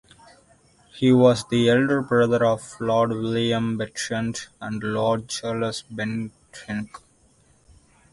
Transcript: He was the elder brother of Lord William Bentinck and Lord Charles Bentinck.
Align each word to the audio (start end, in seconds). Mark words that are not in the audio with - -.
He 0.95 1.13
was 1.13 1.47
the 1.47 1.69
elder 1.69 2.01
brother 2.01 2.43
of 2.43 2.75
Lord 2.81 3.11
William 3.11 3.77
Bentinck 3.77 4.47
and 4.59 4.81
Lord 4.83 5.27
Charles 5.29 5.83
Bentinck. 5.83 6.89